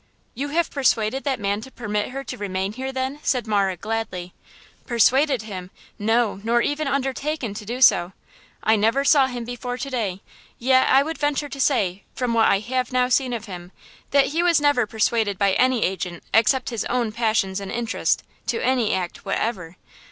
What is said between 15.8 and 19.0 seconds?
agent except his own passions and interest, to any